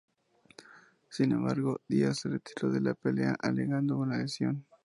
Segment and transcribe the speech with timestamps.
[1.09, 4.65] Sin embargo, Dias se retiró de la pelea alegando una lesión.